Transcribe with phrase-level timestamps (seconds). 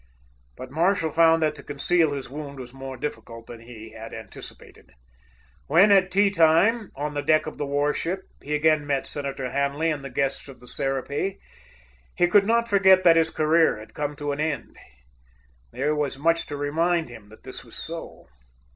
[0.57, 4.89] But Marshall found that to conceal his wound was more difficult than he had anticipated.
[5.67, 9.51] When, at tea time, on the deck of the war ship, he again met Senator
[9.51, 11.35] Hanley and the guests of the Serapis,
[12.15, 14.75] he could not forget that his career had come to an end.
[15.71, 18.25] There was much to remind him that this was so.